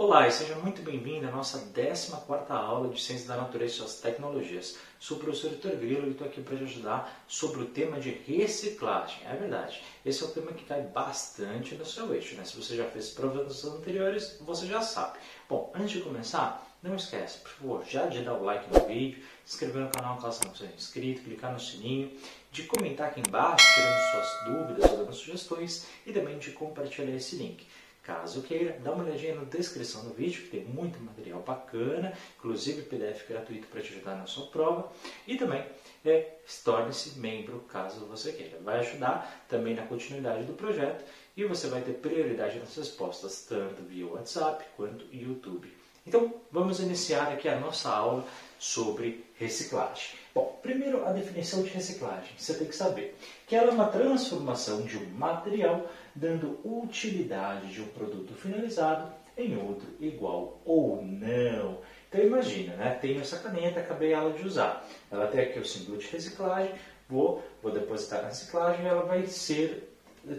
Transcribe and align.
Olá 0.00 0.28
e 0.28 0.30
seja 0.30 0.54
muito 0.54 0.80
bem-vindo 0.80 1.26
à 1.26 1.30
nossa 1.32 1.58
14ª 1.58 2.52
aula 2.52 2.88
de 2.88 3.02
Ciência 3.02 3.26
da 3.26 3.36
Natureza 3.36 3.72
e 3.72 3.76
Suas 3.78 4.00
Tecnologias. 4.00 4.78
Sou 5.00 5.16
o 5.16 5.20
professor 5.20 5.50
Vitor 5.50 5.72
Grilo 5.72 6.06
e 6.06 6.10
estou 6.12 6.24
aqui 6.24 6.40
para 6.40 6.56
te 6.56 6.62
ajudar 6.62 7.24
sobre 7.26 7.62
o 7.62 7.66
tema 7.66 7.98
de 7.98 8.10
reciclagem. 8.10 9.26
É 9.26 9.34
verdade, 9.34 9.82
esse 10.06 10.22
é 10.22 10.26
o 10.26 10.30
tema 10.30 10.52
que 10.52 10.64
cai 10.64 10.82
bastante 10.82 11.74
no 11.74 11.84
seu 11.84 12.14
eixo. 12.14 12.36
Né? 12.36 12.44
Se 12.44 12.56
você 12.56 12.76
já 12.76 12.84
fez 12.84 13.10
provas 13.10 13.64
anteriores, 13.64 14.38
você 14.40 14.68
já 14.68 14.82
sabe. 14.82 15.18
Bom, 15.48 15.72
antes 15.74 15.90
de 15.90 16.00
começar, 16.02 16.64
não 16.80 16.94
esquece, 16.94 17.40
por 17.40 17.50
favor, 17.50 17.84
já 17.84 18.06
de 18.06 18.22
dar 18.22 18.34
o 18.34 18.44
like 18.44 18.72
no 18.72 18.86
vídeo, 18.86 19.20
se 19.44 19.54
inscrever 19.54 19.82
no 19.82 19.90
canal 19.90 20.16
caso 20.18 20.42
não 20.46 20.54
seja 20.54 20.72
inscrito, 20.72 21.22
clicar 21.22 21.52
no 21.52 21.58
sininho, 21.58 22.16
de 22.52 22.62
comentar 22.62 23.08
aqui 23.08 23.18
embaixo, 23.18 23.66
tirando 23.74 23.98
suas 24.12 24.44
dúvidas 24.44 24.90
ou 24.92 24.96
dando 24.98 25.12
sugestões 25.12 25.88
e 26.06 26.12
também 26.12 26.38
de 26.38 26.52
compartilhar 26.52 27.16
esse 27.16 27.34
link. 27.34 27.66
Caso 28.08 28.40
queira, 28.40 28.80
dá 28.82 28.92
uma 28.92 29.04
olhadinha 29.04 29.34
na 29.34 29.44
descrição 29.44 30.02
do 30.02 30.14
vídeo, 30.14 30.44
que 30.44 30.48
tem 30.48 30.64
muito 30.64 30.98
material 30.98 31.42
bacana, 31.42 32.14
inclusive 32.38 32.80
PDF 32.80 33.28
gratuito 33.28 33.66
para 33.66 33.82
te 33.82 33.92
ajudar 33.92 34.14
na 34.14 34.24
sua 34.24 34.46
prova. 34.46 34.90
E 35.26 35.36
também 35.36 35.62
é, 36.02 36.36
torne-se 36.64 37.18
membro 37.18 37.60
caso 37.68 38.06
você 38.06 38.32
queira. 38.32 38.58
Vai 38.64 38.78
ajudar 38.78 39.44
também 39.46 39.74
na 39.74 39.86
continuidade 39.86 40.44
do 40.44 40.54
projeto 40.54 41.04
e 41.36 41.44
você 41.44 41.66
vai 41.66 41.82
ter 41.82 41.92
prioridade 41.92 42.58
nas 42.58 42.74
respostas, 42.74 43.44
tanto 43.46 43.82
via 43.82 44.06
WhatsApp 44.06 44.64
quanto 44.74 45.04
YouTube. 45.12 45.70
Então, 46.06 46.32
vamos 46.50 46.80
iniciar 46.80 47.30
aqui 47.30 47.46
a 47.46 47.60
nossa 47.60 47.90
aula 47.90 48.24
sobre 48.58 49.22
reciclagem. 49.34 50.18
Bom, 50.38 50.56
primeiro 50.62 51.04
a 51.04 51.10
definição 51.10 51.64
de 51.64 51.70
reciclagem. 51.70 52.30
Você 52.38 52.54
tem 52.54 52.68
que 52.68 52.76
saber 52.76 53.16
que 53.44 53.56
ela 53.56 53.72
é 53.72 53.74
uma 53.74 53.88
transformação 53.88 54.82
de 54.82 54.96
um 54.96 55.04
material 55.06 55.90
dando 56.14 56.60
utilidade 56.64 57.72
de 57.72 57.82
um 57.82 57.88
produto 57.88 58.32
finalizado 58.34 59.12
em 59.36 59.56
outro 59.56 59.88
igual 59.98 60.60
ou 60.64 61.02
não. 61.02 61.78
Então 62.08 62.20
imagina, 62.20 62.76
né? 62.76 62.96
tenho 63.00 63.20
essa 63.20 63.40
caneta, 63.40 63.80
acabei 63.80 64.12
ela 64.12 64.32
de 64.32 64.46
usar. 64.46 64.88
Ela 65.10 65.26
tem 65.26 65.40
aqui 65.40 65.58
o 65.58 65.66
símbolo 65.66 65.98
de 65.98 66.06
reciclagem, 66.06 66.72
vou, 67.08 67.42
vou 67.60 67.72
depositar 67.72 68.22
na 68.22 68.28
reciclagem 68.28 68.84
e 68.84 68.88
ela 68.88 69.02
vai 69.02 69.26
ser 69.26 69.92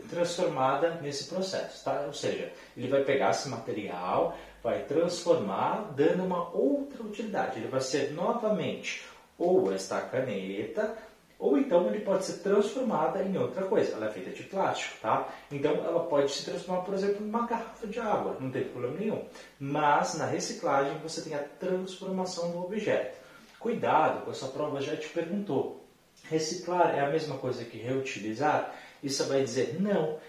transformada 0.09 0.91
nesse 1.01 1.25
processo. 1.25 1.83
Tá? 1.83 2.05
Ou 2.07 2.13
seja, 2.13 2.53
ele 2.77 2.87
vai 2.87 3.03
pegar 3.03 3.31
esse 3.31 3.49
material, 3.49 4.37
vai 4.63 4.81
transformar, 4.83 5.91
dando 5.93 6.23
uma 6.23 6.55
outra 6.55 7.03
utilidade. 7.03 7.59
Ele 7.59 7.67
vai 7.67 7.81
ser 7.81 8.13
novamente 8.13 9.08
ou 9.39 9.73
esta 9.73 10.01
caneta, 10.01 10.95
ou 11.39 11.57
então 11.57 11.87
ele 11.87 12.01
pode 12.01 12.25
ser 12.25 12.39
transformada 12.39 13.23
em 13.23 13.37
outra 13.37 13.63
coisa. 13.63 13.93
Ela 13.93 14.07
é 14.07 14.11
feita 14.11 14.31
de 14.31 14.43
plástico, 14.43 14.97
tá? 15.01 15.29
Então 15.49 15.71
ela 15.71 16.03
pode 16.03 16.31
se 16.31 16.43
transformar, 16.43 16.81
por 16.81 16.93
exemplo, 16.93 17.25
em 17.25 17.29
uma 17.29 17.47
garrafa 17.47 17.87
de 17.87 17.97
água, 17.97 18.35
não 18.41 18.51
tem 18.51 18.65
problema 18.65 18.99
nenhum. 18.99 19.23
Mas 19.57 20.15
na 20.15 20.25
reciclagem 20.25 20.97
você 21.01 21.21
tem 21.21 21.33
a 21.33 21.43
transformação 21.59 22.51
do 22.51 22.65
objeto. 22.65 23.17
Cuidado, 23.57 24.25
com 24.25 24.31
essa 24.31 24.47
prova 24.47 24.81
já 24.81 24.97
te 24.97 25.07
perguntou. 25.07 25.85
Reciclar 26.29 26.93
é 26.93 26.99
a 26.99 27.09
mesma 27.09 27.37
coisa 27.37 27.63
que 27.63 27.77
reutilizar? 27.77 28.75
E 29.01 29.09
você 29.09 29.23
vai 29.23 29.41
dizer 29.41 29.81
não. 29.81 30.19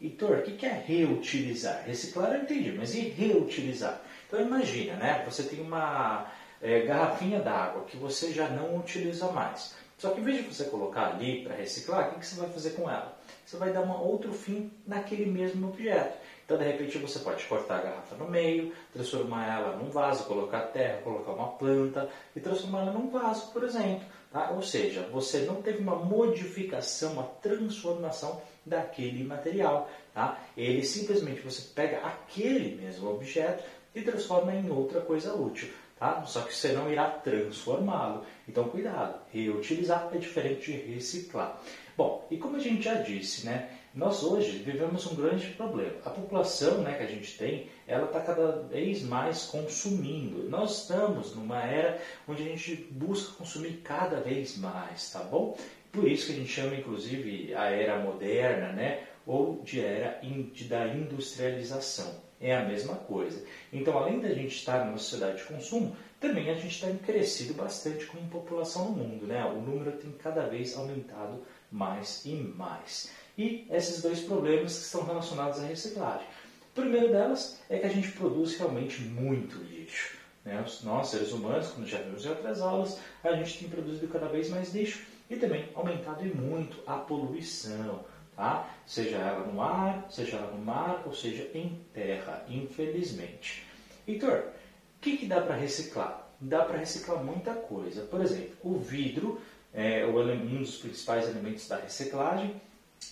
Heitor, 0.00 0.38
o 0.38 0.42
que 0.42 0.64
é 0.64 0.84
reutilizar? 0.86 1.82
Reciclar 1.84 2.34
eu 2.34 2.42
entendi, 2.42 2.72
mas 2.72 2.94
e 2.94 3.00
reutilizar? 3.00 4.00
Então 4.26 4.40
imagina, 4.40 4.94
né? 4.94 5.24
Você 5.26 5.42
tem 5.42 5.60
uma 5.60 6.30
é, 6.62 6.82
garrafinha 6.82 7.40
d'água 7.40 7.84
que 7.84 7.96
você 7.96 8.32
já 8.32 8.48
não 8.48 8.76
utiliza 8.76 9.30
mais. 9.30 9.74
Só 9.98 10.10
que 10.10 10.20
em 10.20 10.24
vez 10.24 10.38
de 10.38 10.54
você 10.54 10.64
colocar 10.64 11.08
ali 11.08 11.42
para 11.42 11.56
reciclar, 11.56 12.08
o 12.08 12.12
que, 12.12 12.20
que 12.20 12.26
você 12.26 12.40
vai 12.40 12.48
fazer 12.50 12.70
com 12.70 12.88
ela? 12.88 13.18
Você 13.44 13.56
vai 13.56 13.72
dar 13.72 13.82
um 13.82 13.90
outro 14.00 14.32
fim 14.32 14.70
naquele 14.86 15.26
mesmo 15.26 15.68
objeto. 15.68 16.16
Então, 16.44 16.56
de 16.56 16.64
repente, 16.64 16.96
você 16.96 17.18
pode 17.18 17.44
cortar 17.44 17.78
a 17.78 17.82
garrafa 17.82 18.14
no 18.14 18.26
meio, 18.26 18.72
transformar 18.92 19.46
ela 19.46 19.76
num 19.76 19.90
vaso, 19.90 20.24
colocar 20.24 20.60
terra, 20.68 21.02
colocar 21.02 21.32
uma 21.32 21.48
planta 21.48 22.08
e 22.34 22.40
transformar 22.40 22.82
ela 22.82 22.92
num 22.92 23.10
vaso, 23.10 23.52
por 23.52 23.64
exemplo. 23.64 24.06
Tá? 24.32 24.50
Ou 24.52 24.62
seja, 24.62 25.02
você 25.12 25.40
não 25.40 25.60
teve 25.60 25.82
uma 25.82 25.96
modificação, 25.96 27.12
uma 27.12 27.24
transformação 27.42 28.40
daquele 28.64 29.24
material. 29.24 29.90
Tá? 30.14 30.38
Ele 30.56 30.82
simplesmente 30.84 31.42
você 31.42 31.62
pega 31.74 31.98
aquele 31.98 32.76
mesmo 32.76 33.10
objeto 33.10 33.64
e 33.94 34.00
transforma 34.00 34.54
em 34.54 34.70
outra 34.70 35.00
coisa 35.00 35.34
útil. 35.34 35.68
Tá? 35.98 36.24
Só 36.24 36.42
que 36.42 36.54
você 36.54 36.72
não 36.72 36.90
irá 36.90 37.10
transformá-lo. 37.10 38.24
Então, 38.48 38.68
cuidado, 38.68 39.18
reutilizar 39.32 40.08
é 40.12 40.18
diferente 40.18 40.72
de 40.72 40.94
reciclar. 40.94 41.60
Bom, 41.96 42.26
e 42.30 42.36
como 42.36 42.56
a 42.56 42.60
gente 42.60 42.82
já 42.82 42.94
disse, 42.94 43.44
né, 43.44 43.68
nós 43.92 44.22
hoje 44.22 44.58
vivemos 44.58 45.04
um 45.06 45.16
grande 45.16 45.48
problema. 45.48 45.96
A 46.04 46.10
população 46.10 46.82
né, 46.82 46.96
que 46.96 47.02
a 47.02 47.06
gente 47.08 47.36
tem, 47.36 47.68
ela 47.86 48.04
está 48.04 48.20
cada 48.20 48.62
vez 48.62 49.02
mais 49.02 49.46
consumindo. 49.46 50.48
Nós 50.48 50.82
estamos 50.82 51.34
numa 51.34 51.60
era 51.60 52.00
onde 52.28 52.42
a 52.42 52.46
gente 52.46 52.76
busca 52.92 53.32
consumir 53.32 53.80
cada 53.82 54.20
vez 54.20 54.56
mais, 54.56 55.10
tá 55.10 55.20
bom? 55.24 55.58
Por 55.90 56.06
isso 56.06 56.26
que 56.26 56.32
a 56.32 56.36
gente 56.36 56.52
chama, 56.52 56.76
inclusive, 56.76 57.52
a 57.56 57.64
era 57.64 57.98
moderna, 57.98 58.72
né, 58.72 59.02
ou 59.26 59.60
de 59.64 59.80
era 59.80 60.20
da 60.68 60.86
industrialização 60.86 62.27
é 62.40 62.56
a 62.56 62.64
mesma 62.64 62.94
coisa. 62.94 63.44
Então, 63.72 63.96
além 63.98 64.20
da 64.20 64.28
gente 64.28 64.56
estar 64.56 64.84
numa 64.84 64.98
sociedade 64.98 65.38
de 65.38 65.44
consumo, 65.44 65.96
também 66.20 66.50
a 66.50 66.54
gente 66.54 66.80
tem 66.80 66.96
crescido 66.96 67.54
bastante 67.54 68.06
como 68.06 68.28
população 68.28 68.90
no 68.90 69.04
mundo. 69.04 69.26
Né? 69.26 69.44
O 69.44 69.60
número 69.60 69.92
tem 69.92 70.10
cada 70.12 70.46
vez 70.46 70.76
aumentado 70.76 71.42
mais 71.70 72.24
e 72.24 72.34
mais. 72.34 73.10
E 73.36 73.66
esses 73.70 74.02
dois 74.02 74.20
problemas 74.20 74.76
que 74.78 74.84
estão 74.84 75.04
relacionados 75.04 75.60
à 75.60 75.66
reciclagem. 75.66 76.26
O 76.72 76.80
primeiro 76.80 77.08
delas 77.08 77.60
é 77.68 77.78
que 77.78 77.86
a 77.86 77.90
gente 77.90 78.10
produz 78.12 78.56
realmente 78.56 79.00
muito 79.02 79.56
lixo. 79.58 80.16
Né? 80.44 80.64
Nós, 80.82 81.08
seres 81.08 81.32
humanos, 81.32 81.68
como 81.68 81.86
já 81.86 81.98
vimos 81.98 82.24
em 82.24 82.28
outras 82.30 82.60
aulas, 82.60 82.98
a 83.22 83.32
gente 83.32 83.58
tem 83.58 83.68
produzido 83.68 84.08
cada 84.08 84.28
vez 84.28 84.48
mais 84.48 84.74
lixo 84.74 85.04
e 85.28 85.36
também 85.36 85.68
aumentado 85.74 86.24
muito 86.34 86.78
a 86.86 86.96
poluição 86.96 88.04
tá? 88.38 88.70
seja 88.86 89.16
ela 89.16 89.44
no 89.46 89.60
ar, 89.60 90.06
seja 90.08 90.36
ela 90.36 90.52
no 90.52 90.64
mar, 90.64 91.02
ou 91.04 91.12
seja 91.12 91.50
em 91.52 91.84
terra, 91.92 92.44
infelizmente. 92.48 93.66
Heitor, 94.06 94.38
o 94.38 95.00
que, 95.00 95.16
que 95.18 95.26
dá 95.26 95.42
para 95.42 95.56
reciclar? 95.56 96.26
Dá 96.40 96.64
para 96.64 96.78
reciclar 96.78 97.22
muita 97.22 97.52
coisa. 97.52 98.02
Por 98.02 98.20
exemplo, 98.20 98.56
o 98.62 98.78
vidro 98.78 99.40
é 99.74 100.06
um 100.06 100.58
dos 100.58 100.76
principais 100.76 101.28
elementos 101.28 101.68
da 101.68 101.76
reciclagem 101.76 102.60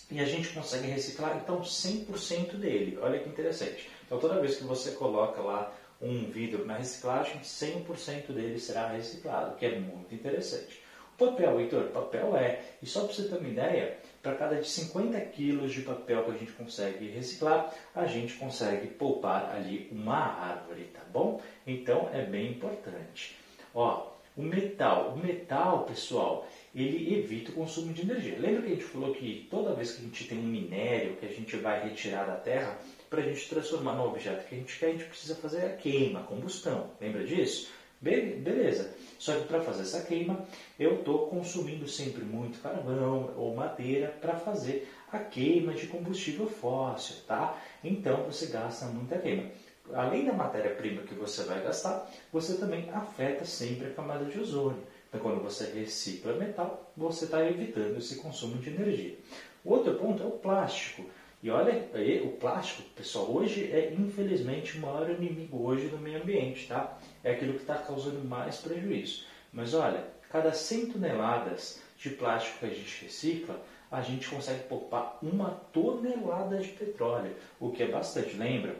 e 0.09 0.19
a 0.19 0.25
gente 0.25 0.49
consegue 0.49 0.87
reciclar 0.87 1.37
então 1.37 1.61
100% 1.61 2.55
dele. 2.55 2.97
Olha 3.01 3.19
que 3.19 3.29
interessante. 3.29 3.89
Então 4.05 4.19
toda 4.19 4.39
vez 4.39 4.55
que 4.55 4.63
você 4.63 4.91
coloca 4.91 5.41
lá 5.41 5.73
um 6.01 6.29
vidro 6.29 6.65
na 6.65 6.77
reciclagem, 6.77 7.39
100% 7.41 8.31
dele 8.31 8.59
será 8.59 8.87
reciclado, 8.87 9.57
que 9.57 9.65
é 9.65 9.77
muito 9.77 10.15
interessante. 10.15 10.81
O 11.19 11.25
papel, 11.25 11.59
Heitor, 11.59 11.85
papel 11.85 12.37
é. 12.37 12.61
E 12.81 12.85
só 12.85 13.01
para 13.01 13.13
você 13.13 13.23
ter 13.23 13.37
uma 13.37 13.49
ideia, 13.49 13.97
para 14.27 14.35
cada 14.35 14.55
de 14.57 14.67
50 14.67 15.17
quilos 15.27 15.71
de 15.71 15.83
papel 15.83 16.25
que 16.25 16.31
a 16.31 16.37
gente 16.37 16.51
consegue 16.51 17.07
reciclar, 17.07 17.73
a 17.95 18.05
gente 18.05 18.33
consegue 18.33 18.87
poupar 18.87 19.55
ali 19.55 19.87
uma 19.89 20.17
árvore, 20.17 20.89
tá 20.93 20.99
bom? 21.13 21.41
Então 21.65 22.09
é 22.11 22.25
bem 22.25 22.51
importante. 22.51 23.37
Ó, 23.73 24.11
o 24.35 24.41
metal, 24.41 25.13
o 25.13 25.17
metal, 25.17 25.85
pessoal, 25.85 26.45
ele 26.75 27.17
evita 27.17 27.51
o 27.51 27.55
consumo 27.55 27.93
de 27.93 28.01
energia. 28.01 28.37
Lembra 28.37 28.63
que 28.63 28.67
a 28.67 28.75
gente 28.75 28.83
falou 28.83 29.13
que 29.13 29.47
toda 29.49 29.73
vez 29.73 29.93
que 29.93 30.01
a 30.01 30.03
gente 30.03 30.27
tem 30.27 30.37
um 30.37 30.43
minério 30.43 31.15
que 31.15 31.25
a 31.25 31.29
gente 31.29 31.55
vai 31.55 31.87
retirar 31.87 32.25
da 32.25 32.35
terra, 32.35 32.77
para 33.09 33.21
a 33.21 33.23
gente 33.23 33.47
transformar 33.47 33.93
no 33.93 34.07
objeto 34.09 34.45
que 34.45 34.55
a 34.55 34.57
gente 34.57 34.77
quer, 34.77 34.87
a 34.87 34.91
gente 34.91 35.05
precisa 35.05 35.35
fazer 35.35 35.65
a 35.65 35.69
queima, 35.77 36.19
a 36.19 36.23
combustão. 36.23 36.91
Lembra 36.99 37.23
disso? 37.23 37.71
Beleza. 37.99 38.91
Só 39.17 39.33
que 39.33 39.47
para 39.47 39.61
fazer 39.61 39.81
essa 39.81 40.01
queima, 40.01 40.45
eu 40.79 40.99
estou 40.99 41.27
consumindo 41.27 41.87
sempre 41.87 42.23
muito 42.23 42.59
carvão 42.59 43.33
ou 43.35 43.55
madeira 43.55 44.15
para 44.21 44.35
fazer 44.35 44.87
a 45.11 45.17
queima 45.17 45.73
de 45.73 45.87
combustível 45.87 46.47
fóssil, 46.47 47.15
tá? 47.25 47.59
Então 47.83 48.23
você 48.23 48.45
gasta 48.47 48.85
muita 48.85 49.17
queima. 49.17 49.45
Além 49.93 50.25
da 50.25 50.33
matéria-prima 50.33 51.01
que 51.01 51.13
você 51.13 51.43
vai 51.43 51.63
gastar, 51.63 52.07
você 52.31 52.57
também 52.57 52.89
afeta 52.91 53.45
sempre 53.45 53.87
a 53.87 53.93
camada 53.93 54.25
de 54.25 54.39
ozônio. 54.39 54.83
Então, 55.07 55.21
quando 55.21 55.41
você 55.41 55.65
recicla 55.71 56.33
metal, 56.33 56.91
você 56.95 57.25
está 57.25 57.43
evitando 57.47 57.97
esse 57.97 58.17
consumo 58.17 58.57
de 58.57 58.69
energia. 58.69 59.15
O 59.63 59.71
outro 59.71 59.95
ponto 59.95 60.21
é 60.21 60.25
o 60.25 60.31
plástico. 60.31 61.09
E 61.47 61.49
olha, 61.49 61.89
o 62.25 62.31
plástico, 62.33 62.83
pessoal, 62.93 63.31
hoje 63.31 63.71
é 63.71 63.93
infelizmente 63.93 64.77
o 64.77 64.81
maior 64.81 65.09
inimigo 65.09 65.65
hoje 65.65 65.87
do 65.87 65.97
meio 65.97 66.21
ambiente, 66.21 66.67
tá? 66.67 66.99
É 67.23 67.31
aquilo 67.31 67.53
que 67.53 67.61
está 67.61 67.75
causando 67.75 68.19
mais 68.19 68.57
prejuízo. 68.57 69.23
Mas 69.53 69.73
olha, 69.73 70.03
cada 70.29 70.51
100 70.51 70.87
toneladas 70.87 71.81
de 71.97 72.09
plástico 72.09 72.59
que 72.59 72.65
a 72.65 72.69
gente 72.69 73.05
recicla, 73.05 73.63
a 73.89 74.01
gente 74.01 74.27
consegue 74.27 74.63
poupar 74.63 75.19
uma 75.23 75.51
tonelada 75.71 76.57
de 76.57 76.67
petróleo, 76.67 77.33
o 77.61 77.71
que 77.71 77.81
é 77.81 77.87
bastante. 77.87 78.35
Lembra? 78.35 78.75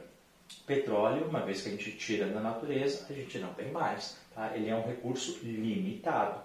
Petróleo, 0.66 1.25
uma 1.25 1.40
vez 1.46 1.62
que 1.62 1.69
a 1.69 1.72
gente 1.72 1.92
tira 1.92 2.28
da 2.28 2.42
natureza, 2.42 3.06
a 3.10 3.14
gente 3.14 3.40
não 3.40 3.54
tem 3.54 3.72
mais. 3.72 4.18
Tá? 4.36 4.52
Ele 4.54 4.68
é 4.68 4.75
um 4.75 4.86
recurso 4.86 5.40
limitado. 5.42 6.42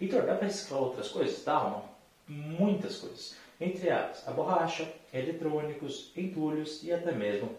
Então, 0.00 0.18
dá 0.26 0.34
para 0.34 0.48
reciclar 0.48 0.82
outras 0.82 1.10
coisas? 1.10 1.44
Dá, 1.44 1.80
muitas 2.26 2.96
coisas 2.96 3.38
entre 3.60 3.88
elas 3.88 4.26
a 4.26 4.30
borracha, 4.30 4.90
eletrônicos, 5.12 6.10
entulhos 6.16 6.82
e 6.82 6.92
até 6.92 7.12
mesmo 7.12 7.54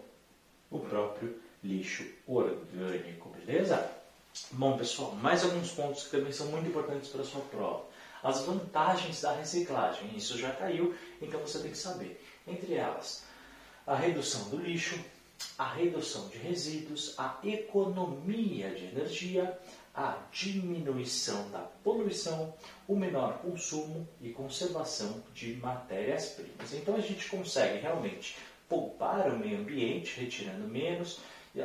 o 0.70 0.80
próprio 0.80 1.40
lixo 1.62 2.04
orgânico, 2.26 3.28
beleza? 3.30 3.88
Bom, 4.52 4.76
pessoal, 4.76 5.12
mais 5.12 5.44
alguns 5.44 5.70
pontos 5.70 6.04
que 6.04 6.10
também 6.10 6.32
são 6.32 6.46
muito 6.46 6.68
importantes 6.68 7.10
para 7.10 7.20
a 7.20 7.24
sua 7.24 7.42
prova. 7.42 7.84
As 8.22 8.42
vantagens 8.42 9.20
da 9.20 9.32
reciclagem, 9.32 10.16
isso 10.16 10.38
já 10.38 10.52
caiu, 10.52 10.94
então 11.20 11.40
você 11.40 11.58
tem 11.58 11.70
que 11.70 11.76
saber. 11.76 12.24
Entre 12.46 12.74
elas, 12.74 13.24
a 13.86 13.94
redução 13.94 14.48
do 14.48 14.56
lixo, 14.56 14.98
a 15.58 15.72
redução 15.72 16.28
de 16.28 16.38
resíduos, 16.38 17.14
a 17.18 17.38
economia 17.42 18.70
de 18.70 18.86
energia, 18.86 19.58
a 19.94 20.18
diminuição 20.30 21.50
da 21.50 21.58
poluição, 21.58 22.54
o 22.88 22.96
menor 22.96 23.38
consumo 23.38 24.08
e 24.20 24.30
conservação 24.30 25.22
de 25.34 25.54
matérias-primas. 25.54 26.72
Então 26.72 26.96
a 26.96 27.00
gente 27.00 27.28
consegue 27.28 27.78
realmente 27.78 28.36
poupar 28.68 29.30
o 29.30 29.38
meio 29.38 29.58
ambiente, 29.58 30.18
retirando 30.18 30.66
menos, 30.66 31.20
e 31.54 31.60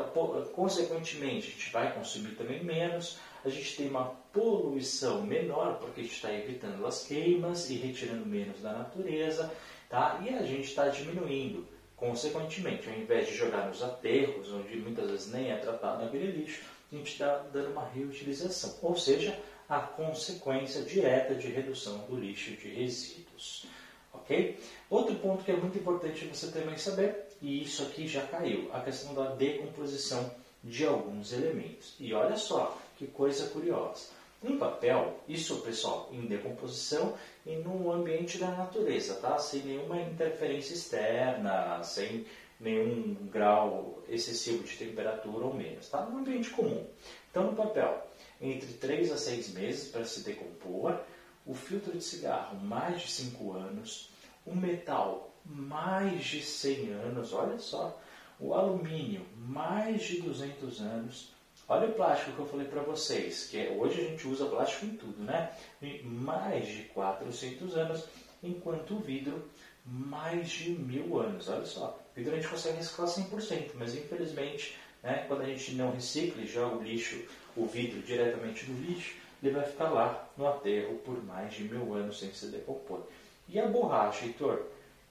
consequentemente 0.53 1.47
a 1.47 1.51
gente 1.51 1.71
vai 1.71 1.93
consumir 1.93 2.35
também 2.35 2.61
menos, 2.61 3.17
a 3.45 3.49
gente 3.49 3.77
tem 3.77 3.89
uma 3.89 4.05
poluição 4.33 5.21
menor, 5.21 5.75
porque 5.79 6.01
a 6.01 6.03
gente 6.03 6.15
está 6.15 6.33
evitando 6.33 6.85
as 6.85 7.07
queimas 7.07 7.69
e 7.69 7.75
retirando 7.75 8.25
menos 8.25 8.61
da 8.61 8.73
natureza, 8.73 9.49
tá? 9.89 10.19
e 10.21 10.29
a 10.29 10.43
gente 10.43 10.65
está 10.65 10.89
diminuindo 10.89 11.65
Consequentemente, 11.97 12.87
ao 12.87 12.95
invés 12.95 13.27
de 13.27 13.35
jogar 13.35 13.67
nos 13.67 13.81
aterros, 13.81 14.53
onde 14.53 14.77
muitas 14.77 15.09
vezes 15.09 15.33
nem 15.33 15.51
é 15.51 15.57
tratado 15.57 16.05
aquele 16.05 16.31
lixo, 16.31 16.61
a 16.91 16.95
gente 16.95 17.11
está 17.11 17.39
dando 17.51 17.71
uma 17.71 17.89
reutilização, 17.89 18.75
ou 18.83 18.95
seja, 18.95 19.37
a 19.67 19.79
consequência 19.79 20.83
direta 20.83 21.33
de 21.33 21.47
redução 21.47 21.97
do 22.07 22.15
lixo 22.15 22.51
de 22.51 22.69
resíduos. 22.69 23.65
Ok? 24.13 24.59
Outro 24.89 25.15
ponto 25.15 25.43
que 25.43 25.51
é 25.51 25.57
muito 25.57 25.77
importante 25.77 26.25
você 26.25 26.51
também 26.51 26.77
saber, 26.77 27.25
e 27.41 27.63
isso 27.63 27.81
aqui 27.81 28.07
já 28.07 28.25
caiu, 28.27 28.69
a 28.71 28.79
questão 28.81 29.15
da 29.15 29.33
decomposição 29.33 30.31
de 30.63 30.85
alguns 30.85 31.33
elementos. 31.33 31.95
E 31.99 32.13
olha 32.13 32.37
só 32.37 32.77
que 32.95 33.07
coisa 33.07 33.47
curiosa. 33.47 34.16
Um 34.43 34.57
papel, 34.57 35.19
isso 35.27 35.61
pessoal, 35.61 36.09
em 36.11 36.27
decomposição 36.27 37.15
e 37.45 37.55
no 37.55 37.91
ambiente 37.91 38.37
da 38.37 38.51
natureza, 38.51 39.15
tá? 39.15 39.37
Sem 39.39 39.61
nenhuma 39.63 39.99
interferência 39.99 40.73
externa, 40.73 41.81
sem 41.83 42.25
nenhum 42.59 43.15
grau 43.31 44.03
excessivo 44.07 44.63
de 44.63 44.77
temperatura 44.77 45.45
ou 45.45 45.53
menos, 45.53 45.89
tá? 45.89 46.01
No 46.05 46.19
ambiente 46.19 46.51
comum. 46.51 46.85
Então, 47.31 47.51
no 47.51 47.55
papel, 47.55 48.07
entre 48.39 48.73
3 48.73 49.11
a 49.11 49.17
6 49.17 49.53
meses 49.53 49.89
para 49.89 50.05
se 50.05 50.23
decompor, 50.23 50.99
o 51.45 51.53
filtro 51.53 51.93
de 51.93 52.03
cigarro, 52.03 52.59
mais 52.59 53.01
de 53.01 53.11
5 53.11 53.53
anos, 53.53 54.11
o 54.45 54.55
metal, 54.55 55.33
mais 55.45 56.23
de 56.23 56.43
100 56.43 56.91
anos, 56.91 57.33
olha 57.33 57.57
só, 57.57 57.99
o 58.39 58.53
alumínio, 58.53 59.25
mais 59.35 60.03
de 60.03 60.21
200 60.21 60.81
anos, 60.81 61.33
Olha 61.69 61.89
o 61.89 61.93
plástico 61.93 62.31
que 62.31 62.39
eu 62.39 62.47
falei 62.47 62.65
para 62.65 62.81
vocês, 62.81 63.47
que 63.47 63.57
é, 63.57 63.71
hoje 63.71 63.99
a 63.99 64.03
gente 64.05 64.25
usa 64.25 64.45
plástico 64.45 64.85
em 64.85 64.95
tudo, 64.95 65.21
né? 65.21 65.51
Em 65.81 66.01
mais 66.03 66.65
de 66.65 66.83
400 66.83 67.75
anos, 67.75 68.05
enquanto 68.41 68.95
o 68.95 68.99
vidro, 68.99 69.43
mais 69.85 70.49
de 70.49 70.69
mil 70.71 71.19
anos. 71.19 71.49
Olha 71.49 71.65
só, 71.65 71.99
o 72.11 72.15
vidro 72.15 72.33
a 72.33 72.35
gente 72.37 72.47
consegue 72.47 72.77
reciclar 72.77 73.09
100%, 73.09 73.71
mas 73.75 73.95
infelizmente, 73.95 74.77
né, 75.03 75.25
quando 75.27 75.41
a 75.41 75.45
gente 75.45 75.73
não 75.73 75.91
recicla 75.91 76.41
e 76.41 76.47
joga 76.47 76.77
o 76.77 76.83
lixo, 76.83 77.21
o 77.55 77.65
vidro 77.65 78.01
diretamente 78.01 78.65
no 78.69 78.79
lixo, 78.85 79.15
ele 79.43 79.53
vai 79.53 79.65
ficar 79.65 79.89
lá 79.89 80.29
no 80.37 80.47
aterro 80.47 80.95
por 81.03 81.21
mais 81.25 81.53
de 81.53 81.65
mil 81.65 81.93
anos 81.93 82.19
sem 82.19 82.31
se 82.31 82.47
decompor. 82.47 83.05
E 83.49 83.59
a 83.59 83.67
borracha, 83.67 84.25
Heitor? 84.25 84.63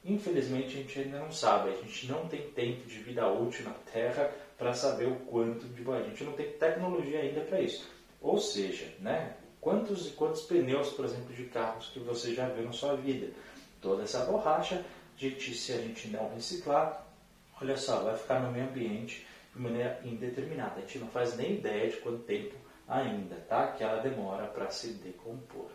Infelizmente 0.05 0.69
a 0.69 0.83
gente 0.83 1.01
ainda 1.01 1.19
não 1.19 1.33
sabe, 1.33 1.71
a 1.71 1.77
gente 1.77 2.07
não 2.07 2.29
tem 2.29 2.49
tempo 2.51 2.87
de 2.87 2.99
vida 2.99 3.29
útil 3.29 3.65
na 3.65 3.75
Terra 3.93 4.33
para 4.59 4.73
saber 4.75 5.07
o 5.07 5.17
quanto 5.17 5.67
de 5.67 5.91
a 5.91 6.03
gente 6.03 6.25
não 6.25 6.33
tem 6.33 6.51
tecnologia 6.53 7.21
ainda 7.21 7.43
para 7.43 7.61
isso. 7.61 7.89
Ou 8.21 8.39
seja, 8.39 8.93
né, 9.01 9.35
quantos 9.61 10.09
e 10.09 10.11
quantos 10.11 10.43
pneus, 10.43 10.91
por 10.91 11.05
exemplo, 11.05 11.35
de 11.35 11.45
carros 11.45 11.89
que 11.89 11.99
você 11.99 12.35
já 12.35 12.49
viu 12.49 12.65
na 12.65 12.73
sua 12.73 12.97
vida? 12.97 13.33
Toda 13.81 14.03
essa 14.03 14.25
borracha, 14.25 14.85
gente, 15.17 15.55
se 15.55 15.73
a 15.73 15.79
gente 15.79 16.09
não 16.09 16.33
reciclar, 16.35 17.07
olha 17.61 17.77
só, 17.77 18.01
vai 18.01 18.17
ficar 18.17 18.41
no 18.41 18.51
meio 18.51 18.67
ambiente 18.67 19.27
de 19.55 19.61
maneira 19.61 20.01
indeterminada. 20.05 20.77
A 20.77 20.81
gente 20.81 20.99
não 20.99 21.09
faz 21.09 21.37
nem 21.37 21.55
ideia 21.55 21.91
de 21.91 21.97
quanto 21.99 22.23
tempo 22.23 22.55
ainda, 22.89 23.37
tá? 23.49 23.69
Que 23.69 23.85
ela 23.85 24.01
demora 24.01 24.47
para 24.47 24.71
se 24.71 24.89
decompor. 24.89 25.71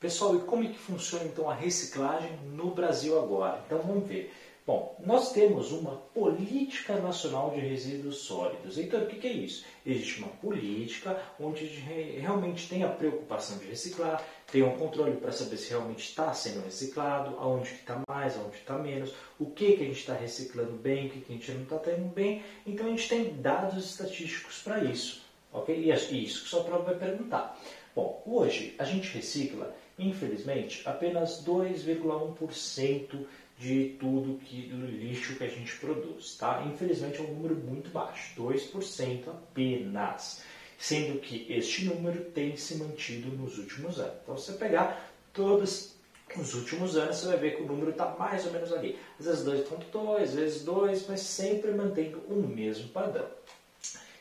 Pessoal, 0.00 0.36
e 0.36 0.40
como 0.40 0.64
é 0.64 0.68
que 0.68 0.78
funciona 0.78 1.24
então 1.24 1.48
a 1.48 1.54
reciclagem 1.54 2.36
no 2.52 2.74
Brasil 2.74 3.18
agora? 3.18 3.62
Então 3.64 3.78
vamos 3.78 4.06
ver. 4.06 4.32
Bom, 4.66 4.96
nós 5.04 5.30
temos 5.30 5.72
uma 5.72 5.96
política 6.14 6.98
nacional 6.98 7.50
de 7.50 7.60
resíduos 7.60 8.20
sólidos. 8.20 8.78
Então, 8.78 9.02
o 9.02 9.06
que 9.06 9.26
é 9.26 9.30
isso? 9.30 9.62
Existe 9.84 10.20
uma 10.20 10.28
política 10.28 11.20
onde 11.38 11.66
realmente 11.66 12.66
tem 12.66 12.82
a 12.82 12.88
preocupação 12.88 13.58
de 13.58 13.66
reciclar, 13.66 14.24
tem 14.50 14.62
um 14.62 14.74
controle 14.78 15.18
para 15.18 15.32
saber 15.32 15.58
se 15.58 15.68
realmente 15.68 16.08
está 16.08 16.32
sendo 16.32 16.64
reciclado, 16.64 17.36
aonde 17.38 17.74
está 17.74 18.00
mais, 18.08 18.38
aonde 18.38 18.56
está 18.56 18.78
menos, 18.78 19.14
o 19.38 19.50
que, 19.50 19.76
que 19.76 19.82
a 19.82 19.86
gente 19.86 20.00
está 20.00 20.14
reciclando 20.14 20.72
bem, 20.72 21.08
o 21.08 21.10
que, 21.10 21.20
que 21.20 21.32
a 21.34 21.36
gente 21.36 21.52
não 21.52 21.62
está 21.64 21.78
tendo 21.78 22.14
bem. 22.14 22.42
Então, 22.66 22.86
a 22.86 22.88
gente 22.88 23.06
tem 23.06 23.34
dados 23.34 23.84
estatísticos 23.84 24.62
para 24.62 24.82
isso. 24.82 25.20
Ok? 25.52 25.76
E 25.76 25.92
isso 25.92 26.42
que 26.42 26.48
sua 26.48 26.64
prova 26.64 26.84
vai 26.84 26.94
perguntar. 26.94 27.60
Bom, 27.94 28.22
hoje 28.24 28.74
a 28.78 28.84
gente 28.84 29.12
recicla 29.14 29.74
Infelizmente, 29.98 30.82
apenas 30.84 31.44
2,1% 31.44 33.26
de 33.58 33.96
tudo 34.00 34.38
que, 34.38 34.62
do 34.62 34.86
lixo 34.86 35.36
que 35.36 35.44
a 35.44 35.48
gente 35.48 35.76
produz. 35.76 36.36
Tá? 36.36 36.64
Infelizmente 36.66 37.20
é 37.20 37.22
um 37.22 37.34
número 37.34 37.54
muito 37.54 37.90
baixo, 37.90 38.34
2% 38.40 39.28
apenas. 39.28 40.42
Sendo 40.78 41.20
que 41.20 41.46
este 41.50 41.84
número 41.84 42.24
tem 42.30 42.56
se 42.56 42.76
mantido 42.76 43.28
nos 43.36 43.58
últimos 43.58 43.98
anos. 43.98 44.14
Então, 44.22 44.36
se 44.36 44.52
você 44.52 44.58
pegar 44.58 45.12
todos 45.32 45.94
os 46.36 46.54
últimos 46.54 46.96
anos, 46.96 47.16
você 47.16 47.26
vai 47.28 47.36
ver 47.36 47.56
que 47.56 47.62
o 47.62 47.66
número 47.66 47.90
está 47.90 48.14
mais 48.18 48.44
ou 48.44 48.52
menos 48.52 48.72
ali. 48.72 48.98
Às 49.18 49.26
vezes 49.26 49.44
2,2, 49.46 50.22
às 50.22 50.34
vezes 50.34 50.64
2, 50.64 51.06
mas 51.06 51.20
sempre 51.20 51.70
mantendo 51.70 52.18
o 52.28 52.34
mesmo 52.34 52.88
padrão. 52.88 53.26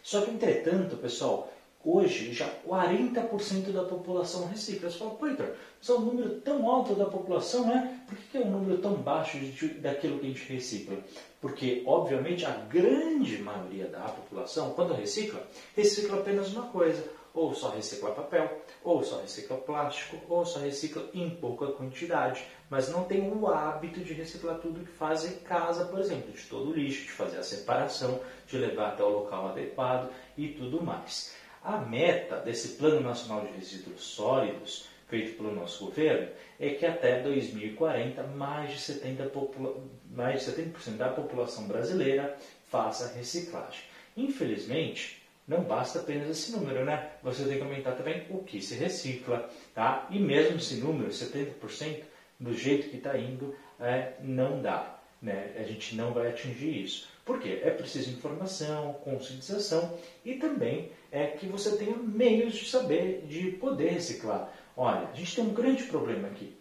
Só 0.03 0.21
que, 0.21 0.31
entretanto, 0.31 0.97
pessoal, 0.97 1.51
Hoje, 1.85 2.31
já 2.31 2.49
40% 2.65 3.73
da 3.73 3.83
população 3.83 4.47
recicla. 4.47 4.89
Você 4.89 4.97
fala, 4.97 5.11
pô, 5.11 5.27
Heitor, 5.27 5.53
mas 5.77 5.89
é 5.89 5.93
um 5.93 5.99
número 5.99 6.29
tão 6.39 6.69
alto 6.69 6.95
da 6.95 7.05
população, 7.05 7.67
né? 7.67 7.99
Por 8.07 8.17
que 8.17 8.37
é 8.37 8.41
um 8.41 8.51
número 8.51 8.77
tão 8.77 8.93
baixo 8.93 9.37
de, 9.37 9.67
daquilo 9.67 10.17
que 10.17 10.25
a 10.25 10.29
gente 10.29 10.53
recicla? 10.53 10.97
Porque, 11.41 11.83
obviamente, 11.85 12.45
a 12.45 12.51
grande 12.51 13.37
maioria 13.39 13.87
da 13.87 13.99
população, 13.99 14.71
quando 14.71 14.93
recicla, 14.93 15.45
recicla 15.75 16.19
apenas 16.19 16.53
uma 16.53 16.67
coisa. 16.67 17.03
Ou 17.33 17.53
só 17.53 17.69
recicla 17.69 18.11
papel, 18.11 18.61
ou 18.83 19.03
só 19.03 19.19
recicla 19.19 19.57
plástico, 19.57 20.17
ou 20.29 20.45
só 20.45 20.59
recicla 20.59 21.09
em 21.15 21.31
pouca 21.31 21.67
quantidade. 21.67 22.45
Mas 22.69 22.89
não 22.89 23.05
tem 23.05 23.27
o 23.27 23.47
hábito 23.47 24.01
de 24.01 24.13
reciclar 24.13 24.59
tudo 24.59 24.85
que 24.85 24.91
faz 24.91 25.25
em 25.25 25.39
casa, 25.39 25.85
por 25.85 25.99
exemplo, 25.99 26.31
de 26.31 26.43
todo 26.43 26.69
o 26.69 26.73
lixo, 26.73 27.01
de 27.01 27.11
fazer 27.11 27.39
a 27.39 27.43
separação, 27.43 28.19
de 28.47 28.57
levar 28.57 28.89
até 28.89 29.03
o 29.03 29.09
local 29.09 29.47
adequado 29.47 30.11
e 30.37 30.49
tudo 30.49 30.81
mais. 30.81 31.33
A 31.63 31.77
meta 31.77 32.41
desse 32.41 32.75
Plano 32.75 32.99
Nacional 32.99 33.45
de 33.45 33.53
Resíduos 33.53 34.03
Sólidos, 34.03 34.85
feito 35.07 35.37
pelo 35.37 35.55
nosso 35.55 35.85
governo, 35.85 36.27
é 36.59 36.71
que 36.71 36.85
até 36.85 37.21
2040 37.21 38.23
mais 38.23 38.71
de 38.71 38.77
70%, 38.77 39.29
popula 39.29 39.75
mais 40.11 40.39
de 40.39 40.45
70 40.45 40.97
da 40.97 41.09
população 41.09 41.65
brasileira 41.65 42.37
faça 42.69 43.13
reciclagem. 43.15 43.81
Infelizmente, 44.17 45.23
não 45.47 45.61
basta 45.61 45.99
apenas 45.99 46.29
esse 46.29 46.51
número, 46.51 46.83
né? 46.83 47.11
Você 47.23 47.45
tem 47.45 47.57
que 47.57 47.63
aumentar 47.63 47.93
também 47.93 48.25
o 48.29 48.43
que 48.43 48.61
se 48.61 48.75
recicla, 48.75 49.49
tá? 49.73 50.07
E 50.09 50.19
mesmo 50.19 50.57
esse 50.57 50.75
número, 50.75 51.09
70%, 51.09 52.03
do 52.39 52.53
jeito 52.53 52.89
que 52.89 52.97
está 52.97 53.17
indo, 53.17 53.55
é, 53.79 54.13
não 54.21 54.61
dá. 54.61 54.99
Né? 55.21 55.53
A 55.57 55.63
gente 55.63 55.95
não 55.95 56.11
vai 56.11 56.27
atingir 56.27 56.83
isso. 56.83 57.07
Por 57.23 57.39
quê? 57.39 57.61
É 57.63 57.69
preciso 57.69 58.11
informação, 58.11 58.93
conscientização 58.95 59.97
e 60.25 60.35
também 60.35 60.91
é 61.13 61.27
que 61.27 61.45
você 61.45 61.77
tenha 61.77 61.95
meios 61.95 62.55
de 62.55 62.67
saber, 62.67 63.23
de 63.27 63.51
poder 63.51 63.91
reciclar. 63.91 64.51
Olha, 64.75 65.07
a 65.07 65.15
gente 65.15 65.35
tem 65.35 65.45
um 65.45 65.53
grande 65.53 65.83
problema 65.83 66.27
aqui, 66.27 66.57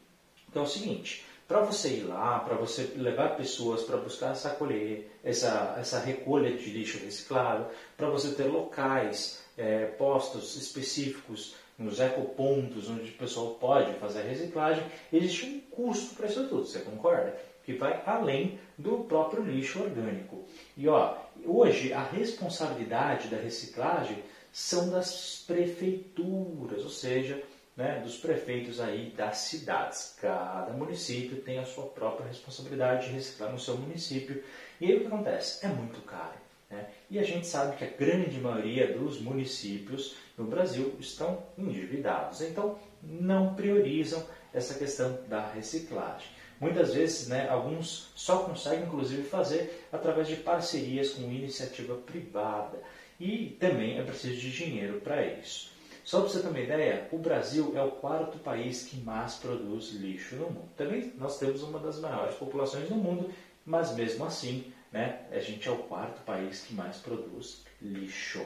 que 0.53 0.59
é 0.59 0.61
o 0.61 0.67
seguinte, 0.67 1.25
para 1.49 1.63
você 1.63 1.89
ir 1.89 2.03
lá, 2.03 2.39
para 2.41 2.55
você 2.55 2.93
levar 2.97 3.35
pessoas 3.37 3.83
para 3.83 3.97
buscar 3.97 4.33
essa 4.33 4.51
colher, 4.51 5.11
essa, 5.25 5.75
essa 5.79 5.99
recolha 5.99 6.55
de 6.55 6.71
lixo 6.71 6.99
reciclado, 6.99 7.67
para 7.97 8.11
você 8.11 8.35
ter 8.35 8.45
locais, 8.45 9.43
é, 9.57 9.87
postos 9.87 10.55
específicos 10.55 11.55
nos 11.79 11.99
ecopontos 11.99 12.91
onde 12.91 13.11
o 13.11 13.15
pessoal 13.15 13.55
pode 13.55 13.95
fazer 13.95 14.21
a 14.21 14.25
reciclagem, 14.25 14.85
existe 15.11 15.47
um 15.47 15.61
custo 15.61 16.15
para 16.15 16.27
isso 16.27 16.47
tudo, 16.47 16.67
você 16.67 16.81
concorda? 16.81 17.35
que 17.65 17.75
vai 17.75 18.03
além 18.05 18.59
do 18.77 19.05
próprio 19.05 19.45
lixo 19.45 19.83
orgânico. 19.83 20.45
E 20.77 20.89
ó, 20.89 21.17
hoje 21.45 21.93
a 21.93 22.03
responsabilidade 22.03 23.29
da 23.29 23.37
reciclagem 23.37 24.19
são 24.53 24.91
das 24.91 25.43
prefeituras, 25.47 26.85
ou 26.85 26.91
seja, 26.91 27.43
né, 27.77 28.01
dos 28.01 28.19
prefeitos 28.19 28.81
aí 28.81 29.11
das 29.17 29.39
cidades. 29.39 30.15
Cada 30.21 30.73
município 30.73 31.41
tem 31.41 31.59
a 31.59 31.65
sua 31.65 31.87
própria 31.87 32.29
responsabilidade 32.29 33.07
de 33.07 33.15
reciclar 33.15 33.51
no 33.51 33.59
seu 33.59 33.77
município. 33.79 34.45
E 34.81 34.87
aí 34.87 34.97
o 34.97 35.01
que 35.01 35.07
acontece? 35.07 35.65
É 35.65 35.69
muito 35.69 36.01
caro. 36.03 36.35
Né? 36.71 36.87
E 37.11 37.19
a 37.19 37.23
gente 37.23 37.47
sabe 37.47 37.77
que 37.77 37.85
a 37.85 37.91
grande 37.91 38.39
maioria 38.39 38.97
dos 38.97 39.21
municípios 39.21 40.15
no 40.37 40.45
Brasil 40.45 40.95
estão 41.01 41.43
endividados, 41.57 42.41
então 42.41 42.79
não 43.03 43.55
priorizam 43.55 44.25
essa 44.53 44.75
questão 44.75 45.19
da 45.29 45.47
reciclagem. 45.51 46.29
Muitas 46.61 46.95
vezes, 46.95 47.27
né, 47.27 47.49
alguns 47.49 48.13
só 48.15 48.45
conseguem, 48.45 48.85
inclusive, 48.85 49.25
fazer 49.25 49.87
através 49.91 50.29
de 50.29 50.37
parcerias 50.37 51.11
com 51.11 51.23
iniciativa 51.23 51.97
privada. 51.97 52.79
E 53.19 53.57
também 53.61 53.99
é 53.99 54.03
preciso 54.03 54.41
de 54.41 54.51
dinheiro 54.51 55.01
para 55.01 55.25
isso. 55.25 55.71
Só 56.05 56.21
para 56.21 56.29
você 56.29 56.41
ter 56.41 56.49
uma 56.49 56.61
ideia, 56.61 57.09
o 57.13 57.19
Brasil 57.19 57.73
é 57.77 57.83
o 57.83 57.93
quarto 57.93 58.37
país 58.39 58.85
que 58.85 58.97
mais 59.01 59.35
produz 59.35 59.91
lixo 59.91 60.35
no 60.35 60.51
mundo. 60.51 60.69
Também 60.77 61.13
nós 61.17 61.39
temos 61.39 61.63
uma 61.63 61.79
das 61.79 62.01
maiores 62.01 62.35
populações 62.35 62.89
do 62.89 62.97
mundo, 62.97 63.31
mas 63.65 63.95
mesmo 63.95 64.25
assim, 64.25 64.73
né, 64.91 65.21
a 65.31 65.39
gente 65.39 65.69
é 65.69 65.71
o 65.71 65.85
quarto 65.85 66.21
país 66.23 66.61
que 66.61 66.75
mais 66.75 66.97
produz 66.97 67.65
lixo. 67.81 68.45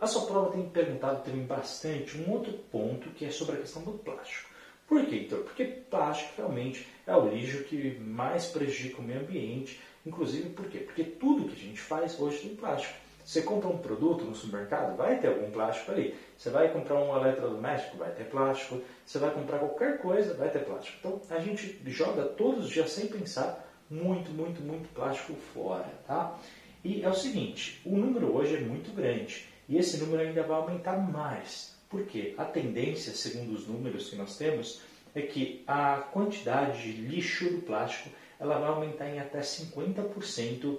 A 0.00 0.06
sua 0.06 0.26
prova 0.26 0.52
tem 0.52 0.66
perguntado 0.68 1.22
também 1.22 1.44
bastante 1.44 2.16
um 2.18 2.30
outro 2.32 2.52
ponto 2.70 3.10
que 3.10 3.26
é 3.26 3.30
sobre 3.30 3.56
a 3.56 3.60
questão 3.60 3.82
do 3.82 3.92
plástico. 3.92 4.48
Por 4.86 5.04
quê, 5.06 5.16
Heitor? 5.16 5.40
Porque 5.40 5.64
plástico 5.64 6.32
realmente 6.38 6.86
é 7.06 7.14
o 7.14 7.28
lixo 7.28 7.64
que 7.64 7.98
mais 7.98 8.46
prejudica 8.46 9.00
o 9.00 9.04
meio 9.04 9.20
ambiente. 9.20 9.80
Inclusive, 10.06 10.50
por 10.50 10.68
quê? 10.68 10.78
Porque 10.78 11.04
tudo 11.04 11.48
que 11.48 11.54
a 11.54 11.66
gente 11.66 11.80
faz 11.80 12.18
hoje 12.20 12.38
tem 12.38 12.56
plástico. 12.56 13.03
Você 13.24 13.40
compra 13.40 13.70
um 13.70 13.78
produto 13.78 14.24
no 14.24 14.34
supermercado, 14.34 14.96
vai 14.96 15.18
ter 15.18 15.28
algum 15.28 15.50
plástico 15.50 15.92
ali. 15.92 16.14
Você 16.36 16.50
vai 16.50 16.70
comprar 16.70 16.96
um 16.96 17.16
eletrodoméstico, 17.16 17.96
vai 17.96 18.10
ter 18.10 18.24
plástico. 18.24 18.82
Você 19.04 19.18
vai 19.18 19.30
comprar 19.30 19.58
qualquer 19.58 19.98
coisa, 19.98 20.34
vai 20.34 20.50
ter 20.50 20.58
plástico. 20.60 20.98
Então, 20.98 21.20
a 21.30 21.40
gente 21.40 21.80
joga 21.86 22.24
todos 22.24 22.66
os 22.66 22.70
dias 22.70 22.90
sem 22.90 23.06
pensar 23.06 23.66
muito, 23.90 24.30
muito, 24.30 24.60
muito 24.60 24.92
plástico 24.92 25.32
fora, 25.54 25.88
tá? 26.06 26.38
E 26.84 27.02
é 27.02 27.08
o 27.08 27.14
seguinte, 27.14 27.80
o 27.84 27.96
número 27.96 28.34
hoje 28.36 28.56
é 28.56 28.60
muito 28.60 28.94
grande 28.94 29.48
e 29.66 29.78
esse 29.78 29.96
número 29.96 30.22
ainda 30.22 30.42
vai 30.42 30.58
aumentar 30.58 30.98
mais. 30.98 31.74
Porque 31.88 32.34
a 32.36 32.44
tendência, 32.44 33.12
segundo 33.14 33.54
os 33.54 33.66
números 33.66 34.10
que 34.10 34.16
nós 34.16 34.36
temos, 34.36 34.82
é 35.14 35.22
que 35.22 35.62
a 35.66 35.96
quantidade 36.12 36.82
de 36.82 37.00
lixo 37.00 37.48
do 37.48 37.62
plástico 37.62 38.10
ela 38.38 38.58
vai 38.58 38.68
aumentar 38.68 39.08
em 39.08 39.20
até 39.20 39.40
50%, 39.40 40.78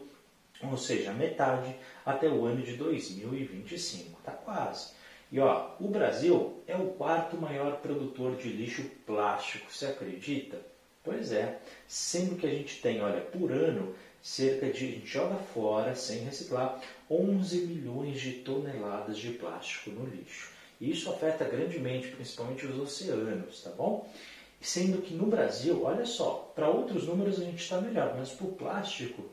ou 0.64 0.78
seja, 0.78 1.14
metade, 1.14 1.76
até 2.06 2.28
o 2.28 2.46
ano 2.46 2.62
de 2.62 2.76
2025. 2.78 4.20
Está 4.20 4.32
quase. 4.32 4.94
E 5.32 5.40
ó, 5.40 5.72
o 5.80 5.88
Brasil 5.88 6.62
é 6.68 6.76
o 6.76 6.92
quarto 6.92 7.36
maior 7.36 7.78
produtor 7.78 8.36
de 8.36 8.50
lixo 8.50 8.84
plástico, 9.06 9.72
você 9.72 9.88
acredita? 9.88 10.62
Pois 11.04 11.32
é, 11.32 11.60
sendo 11.88 12.36
que 12.36 12.48
a 12.48 12.50
gente 12.50 12.82
tem, 12.82 13.02
olha, 13.02 13.22
por 13.22 13.52
ano, 13.52 13.94
cerca 14.22 14.72
de, 14.72 14.86
a 14.86 14.92
gente 14.92 15.06
joga 15.06 15.36
fora, 15.36 15.94
sem 15.94 16.24
reciclar, 16.24 16.82
11 17.10 17.68
milhões 17.68 18.20
de 18.20 18.34
toneladas 18.34 19.18
de 19.18 19.30
plástico 19.32 19.92
no 19.92 20.06
lixo. 20.06 20.52
E 20.82 20.92
isso 20.92 21.12
afeta 21.12 21.46
grandemente, 21.46 22.08
principalmente 22.08 22.66
os 22.66 22.80
oceanos, 22.80 23.62
tá 23.62 23.70
bom? 23.70 24.10
Sendo 24.60 25.02
que 25.02 25.14
no 25.14 25.28
Brasil, 25.28 25.84
olha 25.84 26.06
só, 26.06 26.52
para 26.56 26.70
outros 26.70 27.06
números 27.06 27.40
a 27.40 27.44
gente 27.44 27.62
está 27.62 27.80
melhor, 27.80 28.16
mas 28.18 28.32
para 28.32 28.48
o 28.48 28.54
plástico, 28.54 29.24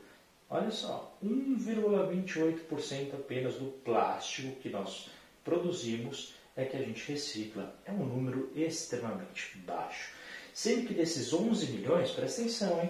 olha 0.53 0.71
só, 0.71 1.17
1,28% 1.23 3.13
apenas 3.13 3.55
do 3.55 3.65
plástico 3.83 4.55
que 4.61 4.69
nós 4.69 5.09
produzimos 5.43 6.35
é 6.55 6.63
que 6.63 6.77
a 6.77 6.81
gente 6.81 7.11
recicla. 7.11 7.75
É 7.85 7.91
um 7.91 8.05
número 8.05 8.51
extremamente 8.55 9.57
baixo. 9.57 10.13
Sendo 10.53 10.87
que 10.87 10.93
desses 10.93 11.33
11 11.33 11.71
milhões, 11.71 12.11
presta 12.11 12.41
atenção, 12.41 12.81
hein? 12.81 12.89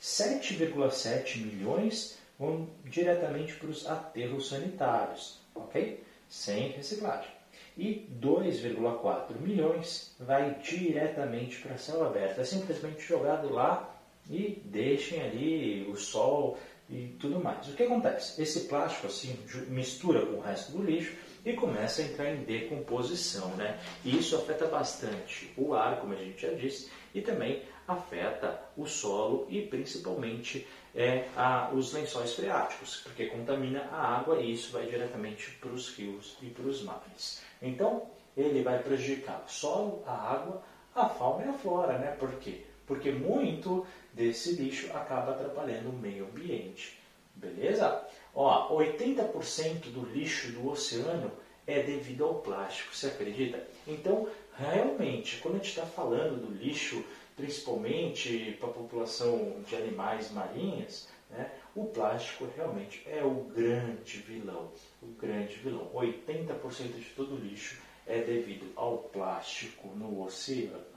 7,7 0.00 1.38
milhões 1.38 2.16
vão 2.38 2.70
diretamente 2.84 3.54
para 3.54 3.68
os 3.68 3.86
aterros 3.86 4.48
sanitários, 4.48 5.40
ok? 5.54 6.02
Sem 6.28 6.68
reciclagem 6.70 7.40
e 7.76 8.06
2,4 8.20 9.40
milhões 9.40 10.14
vai 10.18 10.54
diretamente 10.62 11.58
para 11.60 11.74
a 11.74 11.78
céu 11.78 12.04
aberto. 12.04 12.40
É 12.40 12.44
simplesmente 12.44 13.02
jogado 13.02 13.52
lá 13.52 13.96
e 14.28 14.60
deixem 14.66 15.20
ali 15.22 15.86
o 15.90 15.96
sol 15.96 16.58
e 16.90 17.16
tudo 17.18 17.42
mais. 17.42 17.68
O 17.68 17.72
que 17.72 17.84
acontece? 17.84 18.40
Esse 18.42 18.60
plástico 18.60 19.06
assim 19.06 19.38
mistura 19.68 20.26
com 20.26 20.36
o 20.36 20.40
resto 20.40 20.72
do 20.72 20.82
lixo 20.82 21.14
e 21.44 21.52
começa 21.54 22.02
a 22.02 22.04
entrar 22.04 22.30
em 22.30 22.42
decomposição, 22.42 23.48
né? 23.56 23.78
E 24.04 24.18
isso 24.18 24.36
afeta 24.36 24.66
bastante 24.66 25.52
o 25.56 25.74
ar, 25.74 26.00
como 26.00 26.12
a 26.12 26.16
gente 26.16 26.42
já 26.42 26.52
disse, 26.52 26.90
e 27.14 27.20
também 27.20 27.62
afeta 27.86 28.60
o 28.76 28.86
solo 28.86 29.46
e 29.48 29.62
principalmente 29.62 30.66
é, 30.94 31.28
a, 31.36 31.70
os 31.72 31.92
lençóis 31.92 32.34
freáticos, 32.34 33.00
porque 33.02 33.26
contamina 33.26 33.88
a 33.92 34.18
água 34.18 34.40
e 34.40 34.52
isso 34.52 34.72
vai 34.72 34.86
diretamente 34.86 35.50
para 35.60 35.70
os 35.70 35.88
rios 35.96 36.36
e 36.42 36.46
para 36.46 36.66
os 36.66 36.82
mares. 36.82 37.42
Então, 37.62 38.08
ele 38.36 38.62
vai 38.62 38.82
prejudicar 38.82 39.44
o 39.46 39.50
solo, 39.50 40.02
a 40.06 40.12
água, 40.12 40.62
a 40.94 41.08
fauna 41.08 41.46
e 41.46 41.48
a 41.48 41.52
flora, 41.52 41.98
né? 41.98 42.16
Por 42.18 42.32
quê? 42.34 42.64
Porque 42.90 43.12
muito 43.12 43.86
desse 44.12 44.54
lixo 44.54 44.90
acaba 44.92 45.30
atrapalhando 45.30 45.90
o 45.90 45.92
meio 45.92 46.24
ambiente. 46.24 46.98
Beleza? 47.36 48.04
Ó, 48.34 48.76
80% 48.76 49.92
do 49.92 50.04
lixo 50.06 50.50
do 50.50 50.68
oceano 50.68 51.30
é 51.68 51.84
devido 51.84 52.24
ao 52.24 52.40
plástico, 52.40 52.92
você 52.92 53.06
acredita? 53.06 53.64
Então, 53.86 54.28
realmente, 54.58 55.36
quando 55.36 55.54
a 55.54 55.58
gente 55.58 55.68
está 55.68 55.86
falando 55.86 56.44
do 56.44 56.52
lixo, 56.52 57.04
principalmente 57.36 58.56
para 58.58 58.70
a 58.70 58.72
população 58.72 59.62
de 59.68 59.76
animais 59.76 60.32
marinhas, 60.32 61.08
né, 61.30 61.48
o 61.76 61.84
plástico 61.84 62.48
realmente 62.56 63.04
é 63.06 63.22
o 63.22 63.44
grande 63.54 64.18
vilão. 64.18 64.72
O 65.00 65.06
grande 65.06 65.54
vilão. 65.58 65.88
80% 65.94 66.92
de 66.98 67.10
todo 67.14 67.36
o 67.36 67.38
lixo 67.38 67.80
é 68.04 68.20
devido 68.20 68.72
ao 68.74 68.98
plástico 68.98 69.86
no 69.94 70.24
oceano. 70.24 70.89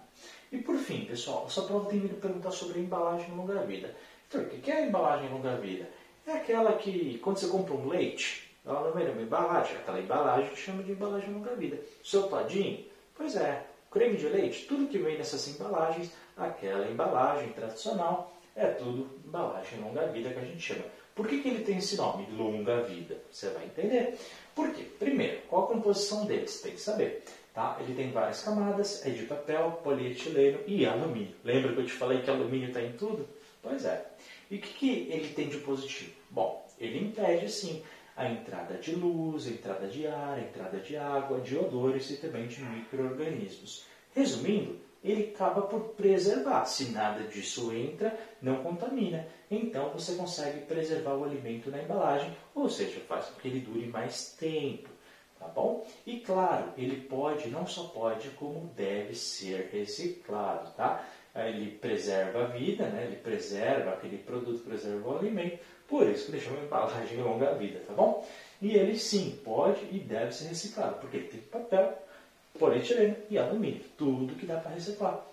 E 0.54 0.60
por 0.60 0.78
fim, 0.78 1.06
pessoal, 1.06 1.46
essa 1.48 1.64
prova 1.64 1.90
tem 1.90 2.00
vindo 2.00 2.22
perguntar 2.22 2.52
sobre 2.52 2.80
embalagem 2.80 3.36
longa-vida. 3.36 3.96
Então, 4.28 4.40
o 4.40 4.46
que 4.46 4.70
é 4.70 4.76
a 4.76 4.86
embalagem 4.86 5.28
longa-vida? 5.30 5.90
É 6.28 6.34
aquela 6.34 6.74
que, 6.74 7.18
quando 7.24 7.38
você 7.38 7.48
compra 7.48 7.74
um 7.74 7.88
leite, 7.88 8.52
ela 8.64 8.82
não 8.82 8.92
vem 8.92 9.08
numa 9.08 9.24
embalagem, 9.24 9.76
aquela 9.76 10.00
embalagem 10.00 10.52
que 10.52 10.60
chama 10.60 10.84
de 10.84 10.92
embalagem 10.92 11.34
longa-vida. 11.34 11.80
Seu 12.04 12.30
todinho? 12.30 12.86
Pois 13.16 13.36
é, 13.36 13.66
creme 13.90 14.16
de 14.16 14.28
leite, 14.28 14.68
tudo 14.68 14.88
que 14.88 15.00
vem 15.00 15.18
nessas 15.18 15.48
embalagens, 15.48 16.12
aquela 16.38 16.88
embalagem 16.88 17.52
tradicional, 17.54 18.32
é 18.56 18.68
tudo 18.68 19.10
embalagem 19.26 19.80
longa-vida 19.82 20.30
que 20.30 20.40
a 20.40 20.46
gente 20.46 20.62
chama. 20.62 20.86
Por 21.16 21.28
que, 21.28 21.42
que 21.42 21.50
ele 21.50 21.64
tem 21.64 21.78
esse 21.78 21.98
nome, 21.98 22.28
longa-vida? 22.32 23.18
Você 23.32 23.50
vai 23.50 23.66
entender. 23.66 24.20
Por 24.54 24.72
quê? 24.72 24.84
Primeiro, 25.00 25.42
qual 25.50 25.64
a 25.64 25.68
composição 25.70 26.26
dele? 26.28 26.48
Você 26.48 26.62
tem 26.62 26.74
que 26.74 26.82
saber. 26.82 27.24
Tá? 27.54 27.78
Ele 27.80 27.94
tem 27.94 28.12
várias 28.12 28.42
camadas, 28.42 29.06
é 29.06 29.12
de 29.12 29.26
papel, 29.26 29.80
polietileno 29.84 30.60
e 30.66 30.86
alumínio. 30.86 31.36
Lembra 31.44 31.74
que 31.74 31.80
eu 31.82 31.86
te 31.86 31.94
falei 31.94 32.22
que 32.22 32.30
alumínio 32.30 32.70
está 32.70 32.82
em 32.82 32.94
tudo? 32.94 33.28
Pois 33.62 33.86
é. 33.86 34.06
E 34.50 34.56
o 34.58 34.60
que, 34.60 34.74
que 34.74 34.90
ele 35.12 35.30
tem 35.30 35.50
de 35.50 35.58
positivo? 35.58 36.12
Bom, 36.32 36.68
ele 36.80 37.00
impede 37.00 37.50
sim 37.52 37.84
a 38.16 38.30
entrada 38.30 38.76
de 38.76 38.96
luz, 38.96 39.48
a 39.48 39.52
entrada 39.52 39.88
de 39.88 40.08
ar, 40.08 40.38
a 40.38 40.42
entrada 40.42 40.80
de 40.80 40.98
água, 40.98 41.40
de 41.42 41.58
odores 41.58 42.10
e 42.10 42.18
também 42.18 42.48
de 42.48 42.64
micro-organismos. 42.64 43.86
Resumindo, 44.16 44.80
ele 45.04 45.34
acaba 45.34 45.64
por 45.64 45.90
preservar. 45.96 46.66
Se 46.66 46.92
nada 46.92 47.24
disso 47.24 47.74
entra, 47.74 48.18
não 48.42 48.64
contamina. 48.64 49.28
Então 49.50 49.92
você 49.92 50.16
consegue 50.16 50.62
preservar 50.62 51.16
o 51.16 51.24
alimento 51.24 51.70
na 51.70 51.82
embalagem, 51.82 52.36
ou 52.56 52.70
seja, 52.70 53.00
faz 53.02 53.26
com 53.26 53.40
que 53.42 53.48
ele 53.48 53.60
dure 53.60 53.88
mais 53.88 54.34
tempo. 54.34 54.90
Tá 55.44 55.50
bom? 55.50 55.86
E 56.06 56.22
claro, 56.22 56.72
ele 56.78 57.02
pode, 57.02 57.50
não 57.50 57.68
só 57.68 57.84
pode, 57.84 58.30
como 58.30 58.72
deve 58.76 59.14
ser 59.14 59.70
reciclado, 59.74 60.72
tá? 60.72 61.06
Ele 61.36 61.72
preserva 61.72 62.44
a 62.44 62.48
vida, 62.48 62.86
né? 62.88 63.06
ele 63.06 63.18
preserva 63.18 63.92
aquele 63.92 64.20
produto, 64.20 64.64
preserva 64.64 65.10
o 65.10 65.18
alimento, 65.18 65.60
por 65.88 66.08
isso 66.08 66.26
que 66.26 66.32
ele 66.32 66.42
chama 66.42 66.64
embalagem 66.64 67.22
longa 67.22 67.56
vida, 67.56 67.82
tá 67.86 67.94
bom? 67.94 68.26
E 68.62 68.76
ele 68.76 68.98
sim 68.98 69.40
pode 69.44 69.82
e 69.92 70.00
deve 70.00 70.32
ser 70.32 70.48
reciclado, 70.48 71.00
porque 71.00 71.18
ele 71.18 71.28
tem 71.28 71.42
papel, 71.42 71.98
polietileno 72.58 73.18
e 73.30 73.38
alumínio, 73.38 73.84
tudo 73.98 74.36
que 74.36 74.46
dá 74.46 74.58
para 74.58 74.72
reciclar. 74.72 75.26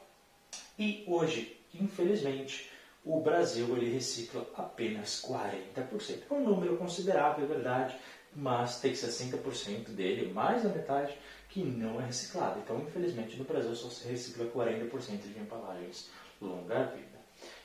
E 0.78 1.04
hoje, 1.06 1.56
infelizmente, 1.74 2.68
o 3.04 3.20
Brasil 3.20 3.76
ele 3.76 3.92
recicla 3.92 4.46
apenas 4.54 5.22
40%. 5.22 6.22
É 6.30 6.34
um 6.34 6.40
número 6.40 6.76
considerável, 6.76 7.44
é 7.44 7.48
verdade, 7.48 7.96
mas 8.34 8.80
tem 8.80 8.92
60% 8.92 9.90
dele, 9.90 10.32
mais 10.32 10.62
da 10.62 10.68
metade, 10.68 11.16
que 11.48 11.62
não 11.62 12.00
é 12.00 12.06
reciclado. 12.06 12.60
Então, 12.60 12.80
infelizmente, 12.80 13.36
no 13.36 13.44
Brasil 13.44 13.74
só 13.74 13.88
se 13.88 14.06
recicla 14.08 14.46
40% 14.46 15.22
de 15.22 15.38
embalagens 15.38 16.08
longa-vida. 16.40 17.20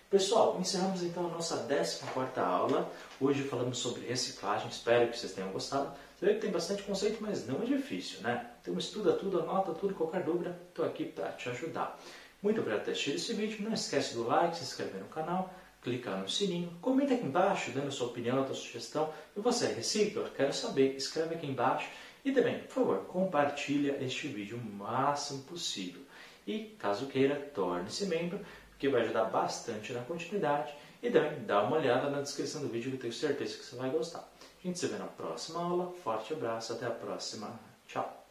Pessoal, 0.09 0.57
encerramos 0.59 1.03
então 1.03 1.25
a 1.25 1.29
nossa 1.29 1.57
14 1.57 2.39
aula. 2.39 2.91
Hoje 3.19 3.43
falamos 3.43 3.79
sobre 3.79 4.07
reciclagem, 4.07 4.69
espero 4.69 5.09
que 5.09 5.17
vocês 5.17 5.33
tenham 5.33 5.51
gostado. 5.51 5.91
Você 6.17 6.25
vê 6.25 6.33
que 6.35 6.41
tem 6.41 6.51
bastante 6.51 6.83
conceito, 6.83 7.17
mas 7.21 7.47
não 7.47 7.61
é 7.61 7.65
difícil, 7.65 8.21
né? 8.21 8.49
Então 8.61 8.77
estuda 8.77 9.13
tudo, 9.13 9.41
anota 9.41 9.73
tudo, 9.73 9.93
qualquer 9.93 10.23
dúvida, 10.23 10.57
estou 10.69 10.85
aqui 10.85 11.05
para 11.05 11.31
te 11.33 11.49
ajudar. 11.49 11.99
Muito 12.41 12.61
obrigado 12.61 12.81
por 12.81 12.85
ter 12.85 12.91
assistido 12.91 13.15
esse 13.15 13.33
vídeo. 13.33 13.63
Não 13.63 13.73
esquece 13.73 14.13
do 14.13 14.25
like, 14.25 14.55
se 14.55 14.63
inscrever 14.63 15.01
no 15.01 15.07
canal, 15.07 15.53
clicar 15.81 16.19
no 16.19 16.27
sininho, 16.27 16.71
comenta 16.81 17.13
aqui 17.13 17.25
embaixo 17.25 17.71
dando 17.71 17.91
sua 17.91 18.07
opinião, 18.07 18.45
sua 18.45 18.55
sugestão. 18.55 19.13
E 19.35 19.39
você 19.39 19.67
recicla? 19.67 20.29
Quero 20.35 20.53
saber. 20.53 20.95
Escreve 20.95 21.35
aqui 21.35 21.47
embaixo. 21.47 21.87
E 22.23 22.31
também, 22.31 22.59
por 22.59 22.73
favor, 22.73 23.05
compartilha 23.05 24.03
este 24.03 24.27
vídeo 24.27 24.57
o 24.57 24.61
máximo 24.61 25.43
possível. 25.43 26.01
E, 26.47 26.75
caso 26.79 27.07
queira, 27.07 27.35
torne-se 27.53 28.07
membro, 28.07 28.39
que 28.79 28.89
vai 28.89 29.01
ajudar 29.01 29.25
bastante 29.25 29.93
na 29.93 30.01
continuidade. 30.01 30.73
E 31.01 31.11
também 31.11 31.43
dá 31.45 31.61
uma 31.63 31.77
olhada 31.77 32.09
na 32.09 32.21
descrição 32.21 32.61
do 32.61 32.67
vídeo 32.67 32.89
que 32.89 32.97
eu 32.97 33.01
tenho 33.01 33.13
certeza 33.13 33.57
que 33.57 33.65
você 33.65 33.75
vai 33.75 33.91
gostar. 33.91 34.27
A 34.63 34.67
gente 34.67 34.79
se 34.79 34.87
vê 34.87 34.97
na 34.97 35.05
próxima 35.05 35.61
aula. 35.61 35.93
Forte 36.03 36.33
abraço, 36.33 36.73
até 36.73 36.87
a 36.87 36.91
próxima. 36.91 37.59
Tchau! 37.87 38.24